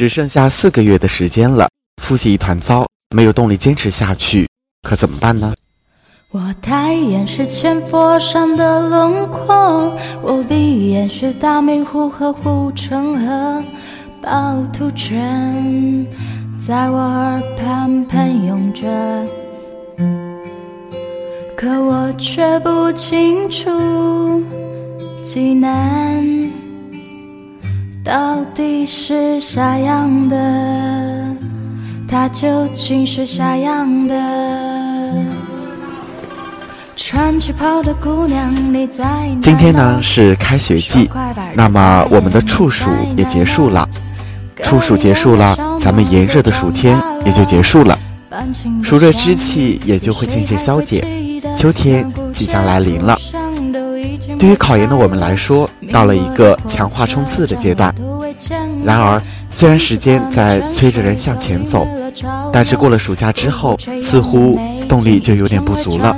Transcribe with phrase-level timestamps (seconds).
[0.00, 1.68] 只剩下四个月的时间了，
[2.02, 4.48] 复习一团糟，没有动力坚持下去，
[4.80, 5.52] 可怎么办呢？
[6.32, 9.92] 我抬眼是千佛山的轮廓，
[10.22, 13.62] 我闭眼是大明湖和护城河，
[14.22, 16.06] 趵突泉
[16.66, 18.88] 在我耳畔喷涌着，
[21.54, 24.42] 可我却不清楚
[25.22, 26.39] 济南
[28.10, 30.36] 到底是啥样的，
[32.08, 34.14] 它究竟是啥样的？
[36.96, 41.08] 穿旗袍的姑娘，你在哪今天呢是开学季，
[41.54, 43.88] 那么我们的处暑也结束了。
[44.60, 47.96] 处暑结束了，咱们炎热的暑天也就结束了，
[48.82, 51.06] 暑热之气也就会渐渐消解，
[51.54, 53.16] 秋天即将来临了。
[54.40, 57.94] 对于考研的我们来说，到了一个强化冲刺的阶段。
[58.82, 61.86] 然而，虽然时间在催着人向前走，
[62.50, 66.16] 但是过了暑假之后，似乎动力就有点不足了。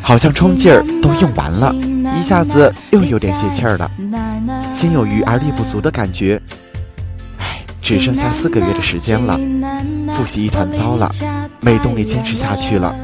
[0.00, 1.74] 好像冲劲儿都用完了，
[2.16, 3.90] 一下子又有点泄气儿了，
[4.72, 6.40] 心有余而力不足的感觉。
[7.38, 9.36] 唉，只剩下四个月的时间了，
[10.12, 11.10] 复习一团糟了，
[11.58, 12.94] 没动力坚持下去了。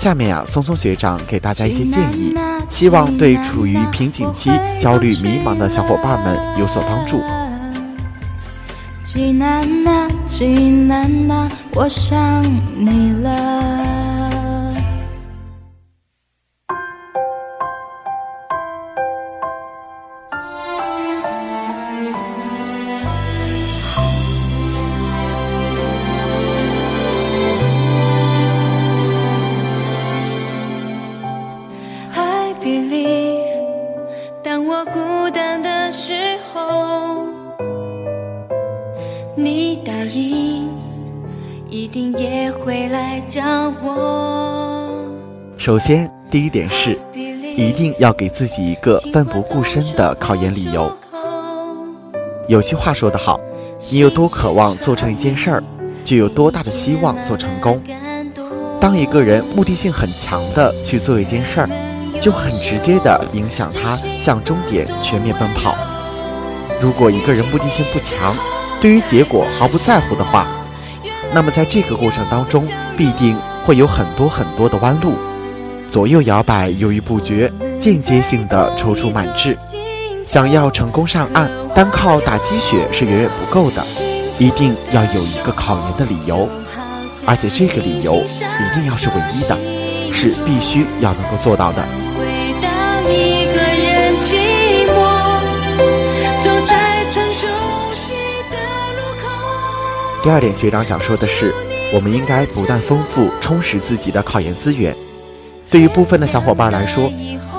[0.00, 2.34] 下面呀，松松学长给大家一些建议，
[2.70, 7.20] 希望对处于瓶颈期、焦虑迷茫的小伙伴们有所帮助。
[9.04, 12.42] 济南呐，济南呐，我想
[12.78, 13.99] 你了。
[41.90, 43.42] 定也会来找
[43.82, 45.04] 我
[45.58, 50.90] 首先，第一点是，一定要给自己一个奋不顾身的考研理由。
[52.46, 53.38] 有句话说得好，
[53.90, 55.62] 你有多渴望做成一件事儿，
[56.04, 57.82] 就有多大的希望做成功。
[58.80, 61.68] 当一个人目的性很强的去做一件事儿，
[62.20, 65.74] 就很直接的影响他向终点全面奔跑。
[66.80, 68.34] 如果一个人目的性不强，
[68.80, 70.46] 对于结果毫不在乎的话，
[71.32, 75.14] 那么在这个过程当中，必定会有很多很多的弯路。
[75.90, 79.56] 左右摇摆，犹豫不决，间接性的踌躇满志。
[80.24, 83.82] 想要成功上岸，单靠打鸡血是远远不够的，
[84.38, 86.48] 一定要有一个考研的理由，
[87.26, 89.58] 而且这个理由一定要是唯一的，
[90.12, 91.84] 是必须要能够做到的。
[100.22, 101.50] 第二点，学长想说的是，
[101.94, 104.94] 我们应该不断丰富、充实自己的考研资源。
[105.70, 107.10] 对于部分的小伙伴来说，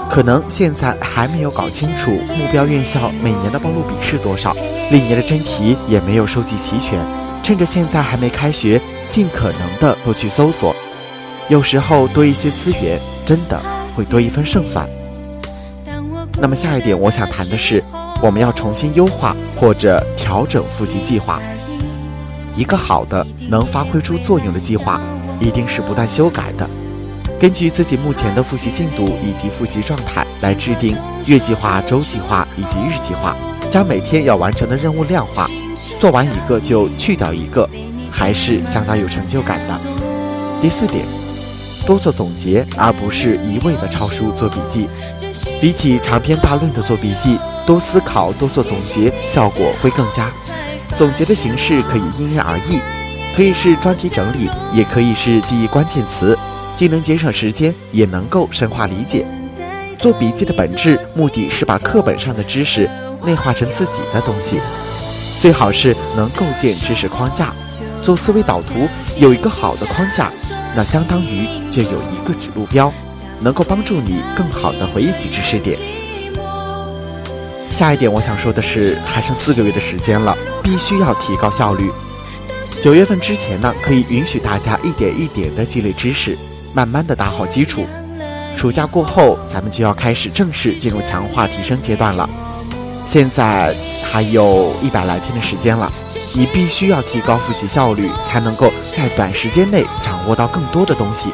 [0.07, 4.55] 可能现在还没有搞清楚目标院校每年的报录比是多少，
[4.91, 7.03] 历年的真题也没有收集齐全。
[7.41, 8.79] 趁着现在还没开学，
[9.09, 10.75] 尽可能的多去搜索，
[11.49, 13.59] 有时候多一些资源，真的
[13.95, 14.87] 会多一分胜算。
[16.37, 17.83] 那么下一点，我想谈的是，
[18.21, 21.41] 我们要重新优化或者调整复习计划。
[22.61, 25.01] 一个好的能发挥出作用的计划，
[25.39, 26.69] 一定是不断修改的。
[27.39, 30.95] 根据自己目前的复习进度以及复习状态来制定
[31.25, 33.35] 月计划、周计划以及日计划，
[33.67, 35.49] 将每天要完成的任务量化，
[35.99, 37.67] 做完一个就去掉一个，
[38.11, 39.81] 还是相当有成就感的。
[40.61, 41.03] 第四点，
[41.83, 44.87] 多做总结，而不是一味的抄书做笔记。
[45.59, 50.29] 比起长篇大论的做笔记，多思考、多做总结，效果会更佳。
[50.95, 52.79] 总结的形式可以因人而异，
[53.35, 56.37] 可以是专题整理，也可以是记忆关键词。
[56.75, 59.25] 既能节省时间，也能够深化理解。
[59.97, 62.89] 做笔记的本质目的是把课本上的知识
[63.23, 64.59] 内化成自己的东西，
[65.39, 67.53] 最好是能构建知识框架。
[68.03, 68.87] 做思维导图，
[69.19, 70.31] 有一个好的框架，
[70.75, 72.91] 那相当于就有一个指路标，
[73.39, 75.77] 能够帮助你更好的回忆起知识点。
[77.71, 81.89] 下一点我想说的是，还剩四个月的时间了，必须要提高效率。
[82.81, 86.37] 九月份之前呢，可以允许大家一点一点的积累知识。
[86.73, 87.85] 慢慢的打好基础，
[88.55, 92.29] 暑假过后，咱们就要开始正式进入强化提升阶段了。
[93.03, 95.91] 现在还有一百来天的时间了，
[96.33, 101.33] 你必须要提高复习效率，才能够在短时间内掌握到更多的东西，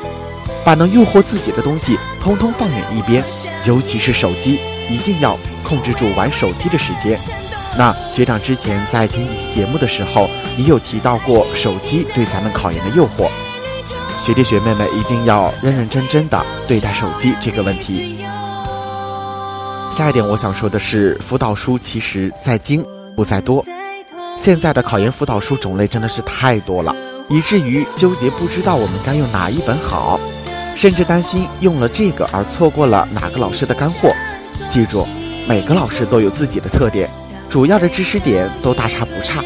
[0.63, 3.23] 把能诱惑自己的东西通通放远一边，
[3.65, 7.19] 尤其是手机，一定要控制住玩手机的时间。
[7.77, 13.29] 那学长之前在前几期节目的时候，也有提到过手机对咱们考研的诱惑，
[14.23, 18.17] 学弟学妹们一定要认认真真的对待手机这个问题。
[19.91, 22.83] 下一点我想说的是，辅导书其实在精
[23.15, 23.63] 不在多，
[24.37, 26.95] 现在的考研辅导书种类真的是太多了，
[27.29, 30.19] 以至于纠结不知道我们该用哪一本好，
[30.75, 34.11] 甚至担心用了这个而错过了哪个老师的干货。
[34.69, 35.07] 记住，
[35.47, 37.09] 每个老师都有自己的特点。
[37.49, 39.41] 主要的知识点都大差不差，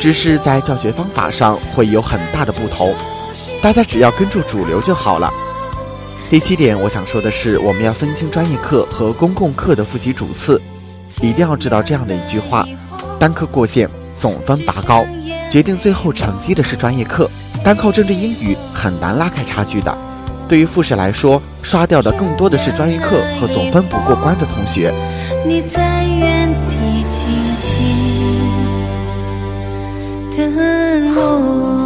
[0.00, 2.94] 只是在教学方法上会有很大的不同。
[3.62, 5.30] 大家只要跟住主流就好了。
[6.30, 10.60] 第七点，我想说的是，我们要分清专业课和公共课的复习主次，
[11.20, 12.66] 一定要知道这样的一句话：
[13.18, 15.04] 单科过线，总分拔高，
[15.50, 17.30] 决定最后成绩的是专业课，
[17.62, 19.96] 单靠政治英语很难拉开差距的。
[20.48, 24.94] 对于复试来说，刷掉的更多的是专业课和总分不过关的同学。
[25.46, 27.28] 你在原地静
[27.60, 27.68] 静
[30.30, 31.84] 等我。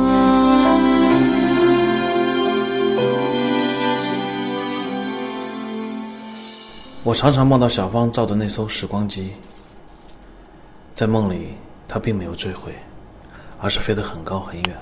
[7.04, 9.32] 我常常梦到小芳造的那艘时光机，
[10.94, 11.48] 在梦里，
[11.88, 12.72] 她并没有坠毁，
[13.60, 14.76] 而是飞得很高很远。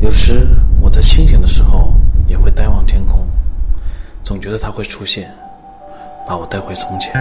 [0.00, 0.48] 有时
[0.82, 1.94] 我在清醒的时候，
[2.26, 3.24] 也会呆望天空，
[4.24, 5.30] 总觉得它会出现，
[6.26, 7.14] 把我带回从前。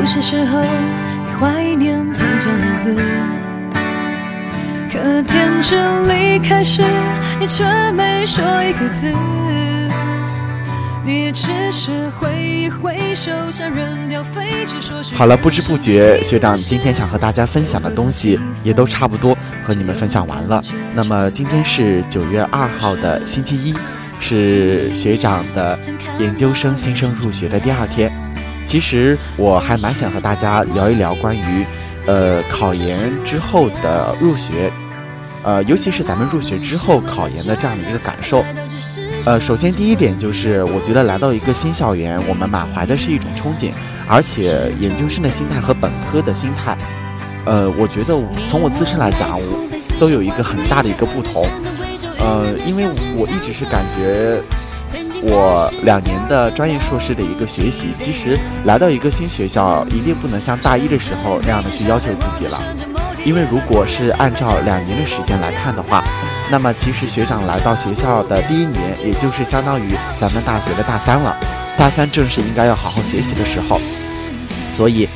[0.00, 2.96] 有些时候，你怀念从前日子，
[4.90, 6.82] 可天真离开时，
[7.38, 9.14] 你却没说一个字。
[15.14, 20.62] 好了，不知不觉，学长今天想和大家分享的东西也都差不多和你们分享完了。
[20.94, 23.74] 那么今天是九月二号的星期一，
[24.18, 25.78] 是学长的
[26.18, 28.12] 研究生新生入学的第二天。
[28.66, 31.64] 其实我还蛮想和大家聊一聊关于，
[32.06, 34.70] 呃，考研之后的入学，
[35.42, 38.44] 呃，尤其是咱们入学之后考研的这样的一个感受。
[39.26, 43.70] 呃，首先第一点就是，我觉得来到一个新校园，我们满怀的是一种憧憬，
[44.08, 46.76] 而且研究生的心态和本科的心态，
[47.44, 48.18] 呃，我觉得
[48.48, 49.68] 从我自身来讲，我
[50.00, 51.46] 都有一个很大的一个不同。
[52.18, 54.40] 呃，因为我一直是感觉，
[55.22, 62.58] 我两年的专业硕士的一个学习，其实来到一个新学校，一定不能像大一的时候那样的去要求自己了，
[63.24, 66.02] 因为如果是按照两年的时间来看的话。
[66.50, 71.36] 那么，其实学长来到学校的第一年，也就是相当于咱们大学的大三了。
[71.78, 73.80] 大三正是应该要好好学习的时候，
[74.76, 75.08] 所以，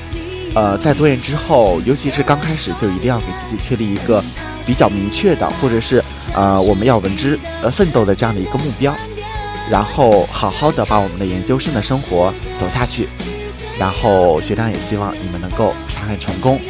[0.55, 4.23] 呃，在多年之后，尤其是刚开始，就一定要给自己确立一个
[4.65, 6.03] 比较明确的，或者是
[6.33, 8.95] 呃，我们要为之呃奋斗的这样的一个目标，
[9.69, 13.09] 然后好好的把我们的研究生的生活走下去。
[13.77, 16.61] 然后，学长也希望你们能够上岸成功。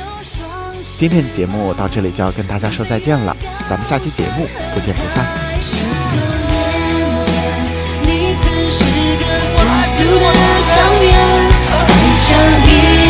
[0.96, 3.36] 今天的节目到这里就要跟大家说再见了，
[3.68, 5.24] 咱们下期节目不见不散。
[5.26, 5.60] 爱
[12.12, 13.03] 上。